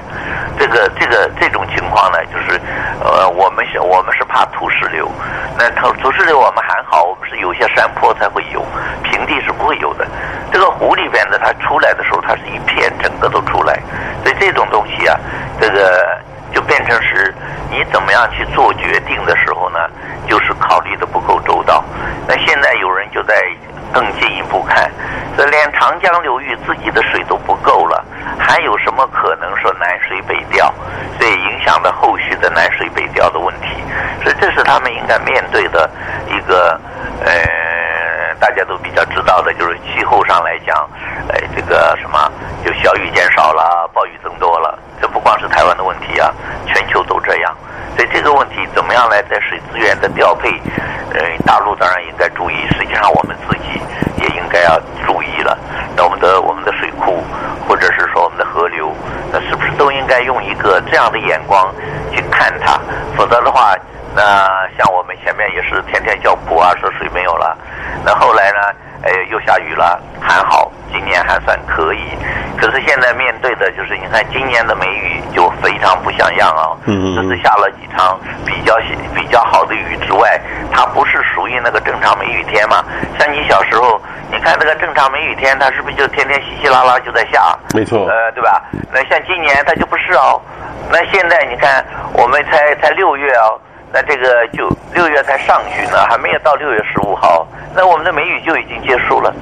[0.56, 2.60] 这个这个这种情况呢，就是
[3.00, 5.10] 呃，我们是我们是怕土石流，
[5.58, 8.64] 那土土石流我们还好，我们是有些山坡才会有，
[9.02, 10.06] 平地是不会有的。
[10.52, 13.80] 这个湖里边的它出来的时候，它是一片整个都出来，
[14.22, 15.18] 所以这种东西啊，
[15.60, 16.03] 这个
[17.94, 19.78] 怎么样去做决定的时候呢，
[20.26, 21.84] 就是考虑的不够周到。
[22.26, 23.40] 那现在有人就在
[23.92, 24.90] 更进一步看，
[25.36, 28.04] 这连长江流域自己的水都不够了。
[28.36, 30.74] 还有什么可能说南水北调，
[31.20, 33.68] 所以影响了后续的南水北调的问题，
[34.24, 35.88] 所以这是他们应该面对的
[36.26, 36.76] 一个
[37.24, 40.76] 呃，大家都比较知道的，就是气候上来讲，
[41.28, 42.28] 呃，这个什么
[42.64, 46.32] 就小雨减少了，暴雨增多了，这不光是台湾的问题啊，
[46.66, 47.54] 全球都这样，
[47.96, 50.50] 所以这个问题怎么样来在水资源的调配，
[51.14, 53.80] 呃，大陆当然应该注意，实际上我们自己
[54.20, 55.56] 也应该要注意了，
[55.96, 57.24] 那我们的我们的水库。
[57.66, 58.92] 或者是说我们的河流，
[59.32, 61.74] 那是不是都应该用一个这样的眼光
[62.12, 62.78] 去看它？
[63.16, 63.74] 否则的话，
[64.14, 64.22] 那
[64.76, 67.56] 像我们前面也是天天叫苦啊，说水没有了。
[68.04, 68.58] 那后来呢，
[69.02, 72.00] 哎，又下雨了，还好，今年还算可以。
[72.56, 76.72] 可是现在面对的就是，你看今年的梅雨就非常不像样啊。
[76.86, 77.16] 嗯嗯。
[77.16, 78.76] 这是下了几场比较
[79.14, 80.40] 比较好的雨之外，
[80.72, 82.84] 它不是属于那个正常梅雨天嘛？
[83.18, 84.00] 像你小时候。
[84.32, 87.56] 你看那个正常梅雨天，它是不是就天天稀稀拉拉就在下？
[87.72, 88.60] 没错，呃，对吧？
[88.90, 90.40] 那像今年它就不是哦。
[90.90, 93.60] 那现在你看，我们才才六月哦，
[93.94, 99.32] 那这个就六月才上旬呢，还没有到六月十五号，那我们的梅雨就已经结束了。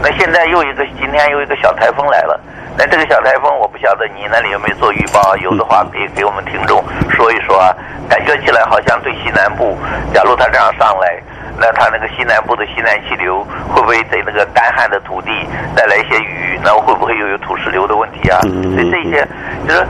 [0.00, 2.40] 那现在又一个，今天又一个小台风来了。
[2.78, 5.36] 那这个小台风，我不晓得你那里有没有做预报？
[5.38, 7.74] 有的话可以给我们听众说一说啊。
[8.08, 9.76] 感觉起来好像对西南部，
[10.14, 11.20] 假如它这样上来。
[11.58, 15.30] 那它那个西南部的西南气流会不会对那个干旱的土地
[15.76, 16.58] 带来一些雨？
[16.62, 18.38] 那会不会又有土石流的问题啊？
[18.40, 19.26] 所以这些
[19.68, 19.86] 就是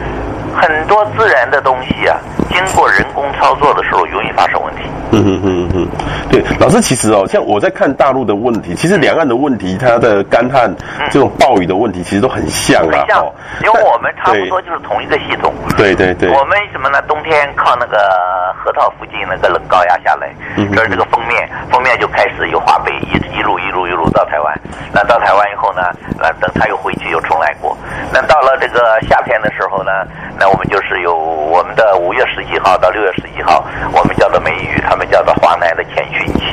[0.55, 2.17] 很多自然的东西啊，
[2.51, 4.83] 经过人工操作的时候容易发生问题。
[5.13, 5.89] 嗯嗯嗯嗯，
[6.31, 10.73] 对，老师其实哦，像我在看大陆的问题，其实两岸的问题，它的干旱
[11.11, 12.91] 这种暴雨的问题，其实都很像啊。
[12.93, 13.25] 很像，
[13.63, 15.53] 因为我们差不多就是同一个系统。
[15.77, 16.31] 对对对。
[16.31, 17.03] 我们什么呢？
[17.03, 17.99] 冬天靠那个
[18.57, 21.49] 河套附近那个冷高压下来，嗯这是这个封面。
[21.73, 24.20] 封面就开始有华北，一一路一路一路到台湾。
[24.93, 25.83] 那到台湾以后呢，
[26.19, 27.77] 那等他又回去又重来过。
[28.13, 29.91] 那到了这个夏天的时候呢，
[30.39, 36.45] 那我们就是有我们的五月十几号到六月十几号，我们叫做梅雨，他们叫做华南的前汛期。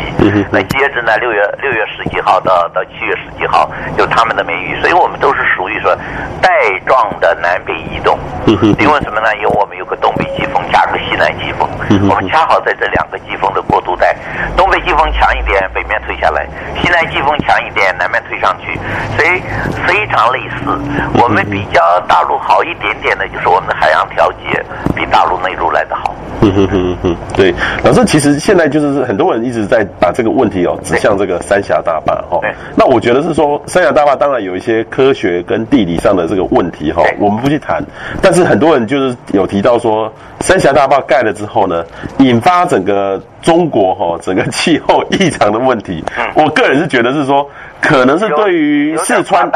[0.51, 4.79] 那接着呢，六月六月十几号到到七月十几号，就是他们的梅雨。
[4.81, 5.95] 所以我们都是属于说
[6.41, 6.49] 带
[6.85, 8.17] 状的南北移动。
[8.45, 9.35] 因为什么呢？
[9.35, 10.45] 因为我们有个东北季
[10.77, 11.67] 风加个西南季风，
[12.07, 14.15] 我们恰好在这两个季风的过渡带，
[14.55, 16.45] 东北季风强一点，北面推下来；
[16.79, 18.79] 西南季风强一点，南面推上去，
[19.15, 19.41] 所以
[19.87, 20.79] 非常类似。
[21.19, 24.63] 我们比较大陆好一点点的，就是我们的海洋调节
[24.95, 26.13] 比大陆内陆来的好。
[26.41, 32.39] 嗯哼哼哼，对，老师，其实现在就是很多人一直在把这个问题哦指向这个三峡大坝哈。
[32.75, 37.83] 那我觉得是说三峡大坝当然有一些科学跟地理上的这个问题哈，我们不去谈。
[38.21, 41.83] 但是很多人就是有提到说，三峡大坝盖了之后呢，
[42.19, 46.03] 引发整个中国哈整个气候异常的问题。
[46.35, 47.49] 我个人是觉得是说。
[47.79, 49.47] 可能是对于四川，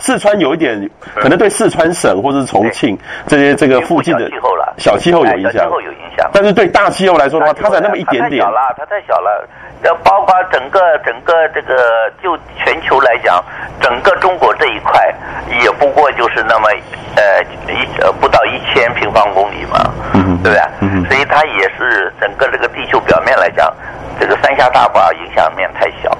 [0.00, 4.30] 四川有一点，可能对四川省或者是重庆这些这个附近的
[4.78, 6.28] 小气候有影响，气候有影响。
[6.32, 8.42] 但是对大气候来说的话，它才那么一点点。
[8.42, 9.48] 它太小了，它太小了。
[9.84, 11.76] 要包括整个整个这个，
[12.22, 13.44] 就全球来讲，
[13.78, 15.14] 整个中国这一块
[15.62, 16.66] 也不过就是那么
[17.14, 20.60] 呃一呃不到一千平方公里嘛，嗯，对不对？
[21.08, 23.72] 所以它也是整个这个地球表面来讲。
[24.18, 26.10] 这个三峡大坝影响面太小，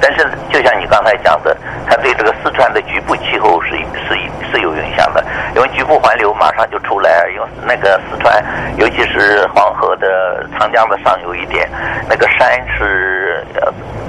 [0.00, 3.76] 但是就像你刚才讲的，它对这个四川的局部气候是
[4.08, 4.18] 是
[4.50, 8.42] 是有影响的，因为局部环流马上就出来，因为那个四川，
[8.76, 11.70] 尤其是黄河的长江的上游一点，
[12.08, 13.46] 那个山是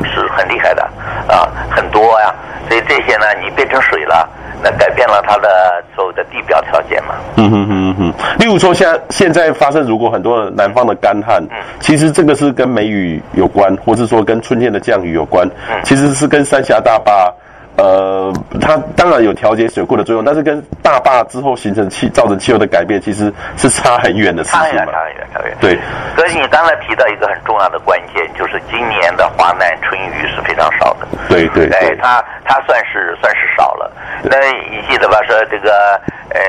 [0.03, 0.81] 是很厉害的
[1.27, 2.33] 啊，很多呀，
[2.67, 4.27] 所以这些呢，你变成水了。
[4.63, 7.13] 那改变了它的所有的地表条件嘛？
[7.35, 8.13] 嗯哼哼哼。
[8.39, 17.31] 例如说，像现在发生，如果很多南方的干旱，嗯，其实这个是跟梅雨有关，或是说跟春天的降雨有关，嗯，其实是跟三峡大坝
[17.77, 24.65] 呃，它当然有调节水库的作用，但是跟大坝之后形成气造成气候的改变，其实是差很远的事情嘛。
[24.65, 25.57] 差很远，差很远，差很远。
[25.59, 25.79] 对。
[26.15, 31.07] 所以你刚才提到一个很重要的关键，就是今年的华南春雨是非常少的。
[31.27, 31.77] 对对对。
[31.77, 33.91] 哎，它它算是算是少了。
[34.23, 34.37] 那
[34.69, 35.17] 你记得吧？
[35.27, 35.99] 说这个。
[36.27, 36.41] 呃，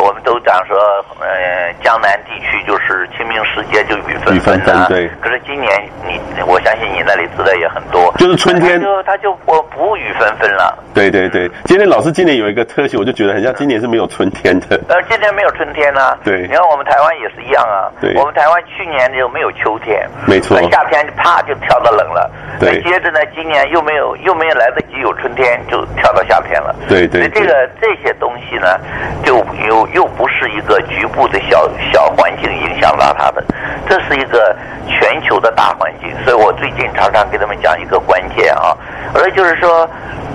[0.00, 0.78] 我们都讲说，
[1.20, 4.86] 呃，江南地区就是清明时节就雨纷纷啊。
[4.88, 5.06] 对。
[5.20, 5.70] 可是今年
[6.06, 8.14] 你，我相信你那里资料也很多。
[8.16, 8.80] 就是春天。
[8.80, 10.73] 就它就不不雨纷纷了。
[10.94, 14.80] 对对对，今天老师今年有一个特性，我就觉得很像今年是没有春天的。
[14.88, 16.18] 呃，今年没有春天呢、啊。
[16.24, 16.42] 对。
[16.42, 17.92] 你看我们台湾也是一样啊。
[18.00, 18.14] 对。
[18.14, 20.08] 我们台湾去年就没有秋天。
[20.26, 20.56] 没错。
[20.70, 22.30] 夏天啪就跳到冷了。
[22.58, 22.80] 对。
[22.82, 26.74] 接着呢，今年又没有又没有来得及有春天，就跳到夏天了。
[26.88, 27.28] 对对。
[27.28, 28.78] 这个这些东西呢，
[29.22, 30.04] 就又又。
[30.16, 33.44] 不是一个局部的小小环境影响到它的，
[33.88, 34.56] 这是一个
[34.86, 36.08] 全球的大环境。
[36.22, 38.76] 所以我最近常常给他们讲一个关键啊，
[39.12, 39.84] 而就是说，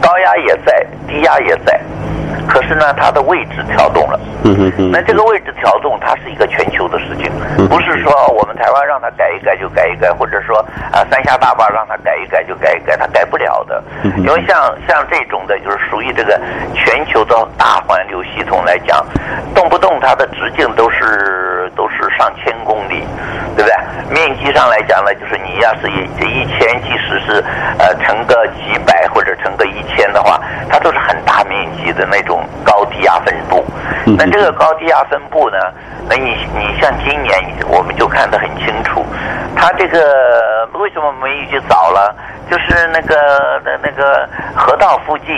[0.02, 1.80] 高压也在，低压也在。
[2.48, 4.20] 可是呢，它的位置调动了。
[4.44, 4.90] 嗯嗯嗯。
[4.92, 7.32] 那这个位置调动，它是一个全球的事情，
[7.68, 10.58] 不是说我们台湾让它改一改就改一改，或者说
[10.92, 13.84] 啊三峡大坝让它改一改就改一改，它改不了的。
[14.18, 16.40] 因为像像这种的，就是属于这个
[16.74, 19.06] 全球的大环流系统来讲，
[19.54, 23.04] 动不动它的直径都是都是上千公里，
[23.60, 23.76] 对不对？
[24.14, 27.44] 面积上来讲呢，就是你要是一这一千，即使是
[27.78, 30.40] 呃乘个几百或者乘个一千的话，
[30.70, 32.40] 它都是很大面积的那种。
[32.64, 33.66] 高低压分布，
[34.06, 35.58] 那这个高低压分布呢？
[36.08, 37.34] 那你你像今年
[37.68, 39.04] 我们就看得很清楚，
[39.56, 42.16] 它这个为什么梅雨就早了？
[42.50, 45.36] 就是那个那那个河道附近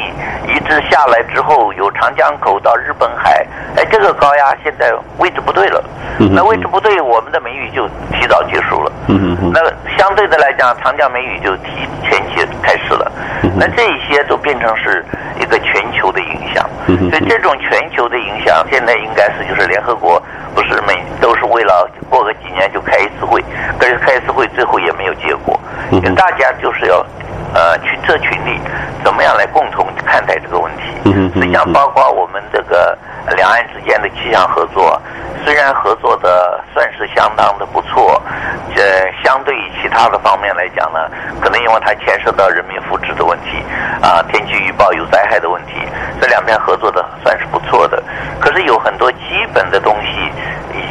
[0.47, 3.45] 一直下来之后，有长江口到日本海，
[3.75, 5.83] 哎，这个高压现在位置不对了。
[6.31, 8.91] 那位置不对，我们的梅雨就提早结束了。
[9.53, 9.59] 那
[9.97, 13.11] 相对的来讲，长江梅雨就提前期开始了。
[13.55, 15.03] 那这一些都变成是
[15.39, 16.69] 一个全球的影响。
[16.87, 20.21] 所以这种全球的影响，现在应该是就是联合国
[20.53, 23.43] 不是每都是为了过个几年就开一次会，
[23.79, 25.59] 可是开一次会最后也没有结果。
[26.15, 27.05] 大家就是要
[27.53, 28.59] 呃群策群力，
[29.03, 31.11] 怎么样来共同看待这个问题？
[31.33, 32.97] 实际上包括我们这个
[33.35, 35.01] 两岸之间的气象合作，
[35.43, 38.21] 虽然合作的算是相当的不错，
[38.75, 38.81] 这
[39.23, 40.99] 相对于其他的方面来讲呢，
[41.41, 43.63] 可能因为它牵涉到人民福祉的问题
[44.01, 45.73] 啊，天气预报有灾害的问题，
[46.19, 48.01] 这两边合作的算是不错的。
[48.39, 50.31] 可是有很多基本的东西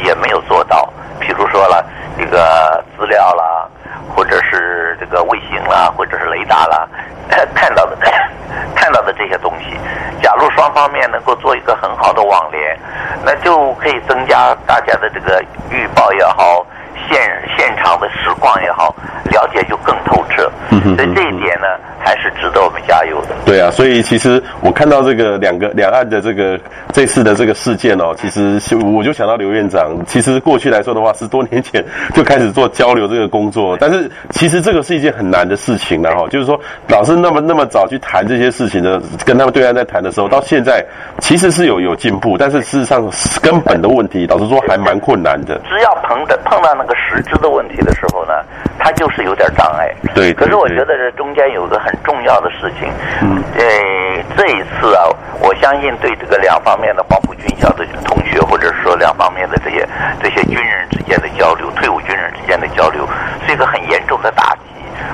[0.03, 1.85] 也没有做到，比如说了
[2.17, 3.67] 这个资料啦，
[4.15, 6.87] 或者是这个卫星啦，或者是雷达啦，
[7.53, 7.95] 看到的
[8.75, 9.77] 看到的这些东西，
[10.21, 12.77] 假如双方面能够做一个很好的网联，
[13.23, 16.65] 那就可以增加大家的这个预报也好，
[17.09, 17.19] 现
[17.57, 18.95] 现场的实况也好，
[19.31, 20.49] 了解就更透彻。
[20.71, 21.67] 嗯所以这一点呢，
[21.99, 23.35] 还是值得我们加油的。
[23.45, 26.59] 对啊，所以其实我看到这个两个两岸的这个
[26.91, 31.83] 这次的这个事件哦，其实我就想到刘院长，其实过去来说的话，十多年前
[32.13, 36.27] 就开始做交流这个工作，但是其实这个是一件很难的事情了哈。
[36.29, 40.83] 就是说，老是那么那么早去谈这些事情的，跟他们对岸在谈的时候，到现在
[41.19, 43.07] 其实是有有进步，但是事实上
[43.41, 45.59] 根本的问题，老实说还蛮困难的。
[45.69, 48.33] 只要碰的碰到那个实质的问题的时候呢，
[48.77, 49.93] 它就是有点障碍。
[50.13, 50.33] 对，对，对。
[50.33, 52.91] 可是我觉得这中间有个很重要的事情，
[53.21, 55.03] 嗯，呃，这一次啊，
[55.39, 59.87] 我相信对这个两方面的，黄埔军校的同学，或者说两方面的这些
[60.21, 63.07] 这些军人之间的交流，退伍军人之间的交流，
[63.45, 64.61] 是一个很严重的打击。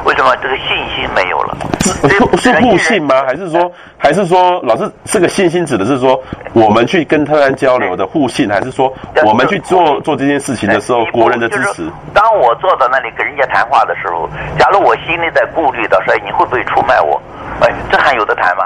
[0.08, 1.58] 为什么这个信心没有了？
[1.82, 3.24] 是是互信吗？
[3.28, 6.18] 还是说还是说老师这个信心指的是说
[6.54, 8.92] 我们去跟特安交流的互信，还是说
[9.26, 11.92] 我们去做做这件事情的时候国人的支持？
[12.14, 17.22] 当我坐到那里跟人家谈话的时候，假如我心里在顾虑到说你会不会出卖我？
[17.60, 18.64] 哎，这还有的谈吗？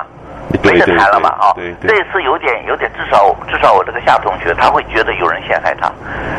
[0.63, 1.53] 没得谈了嘛啊！
[1.87, 5.91] 这一次有点有点，至少至少我这个夏同学他会觉得有人陷害他，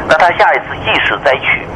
[0.08, 1.66] 那他下一次即使再去，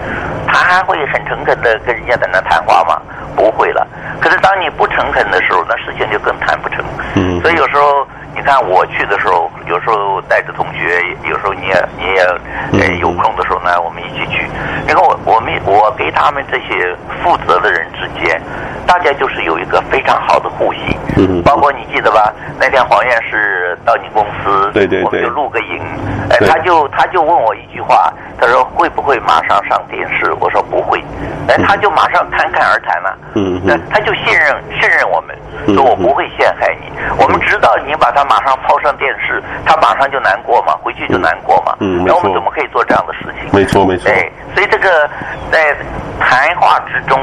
[0.47, 3.01] 他还会很诚恳的跟人家在那谈话吗？
[3.34, 3.87] 不会了。
[4.20, 6.84] 可是当你不诚恳的时候，那事情就更谈不成。
[7.14, 7.41] 嗯。
[7.41, 14.49] 所以有时候你看我去的时候，有时候带着同学，有时候你也你也呃有空的时候呢，我们一起去。
[14.87, 18.41] 然后我我们我给他们这些负责的人之间，
[18.87, 20.97] 大家就是有一个非常好的互信。
[21.17, 21.43] 嗯。
[21.43, 22.33] 包括你记得吧？
[22.61, 25.83] 那天黄院士到你公司，对对对，我们就录个影。
[26.31, 27.87] 哎，他就他就问我一句话。
[27.87, 30.33] 话，他说会不会马上上电视？
[30.41, 31.01] 我说不会，
[31.49, 33.17] 哎，他就马上侃侃而谈了。
[33.35, 35.37] 嗯，那他就信任信任我们，
[35.73, 36.91] 说我不会陷害你。
[37.17, 41.77] 我们知道你把他马上抛上电视，他马上就难过嘛，回去就难过嘛。
[41.79, 43.49] 嗯，那我们怎么可以做这样的事情？
[43.57, 44.11] 没错，没错。
[44.11, 45.09] 哎，所以这个
[45.51, 45.75] 在
[46.21, 47.19] 谈话之中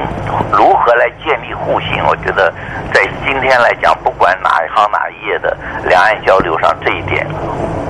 [0.51, 2.03] 如何来建立互信？
[2.07, 2.51] 我觉得
[2.91, 5.55] 在今天来讲，不管哪一行哪一页的
[5.85, 7.27] 两岸交流上，这一点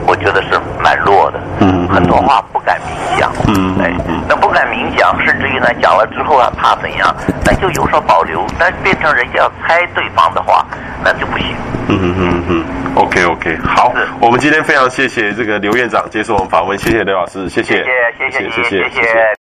[0.06, 1.40] 我觉得是蛮弱的。
[1.62, 3.32] 嗯，很多话不敢明讲。
[3.48, 3.90] 嗯，哎，
[4.28, 7.16] 那不敢明讲，甚至于呢讲了之后啊，怕怎样？
[7.46, 8.46] 那就有所保留。
[8.60, 10.66] 但变成人家要猜对方的话，
[11.02, 11.56] 那就不行。
[11.88, 12.66] 嗯嗯嗯嗯。
[12.96, 18.33] OK OK，好，是我们今天非常谢谢这个刘院长接受我们访问，谢谢刘老师，谢谢谢谢谢谢。
[18.34, 19.43] 谢谢谢谢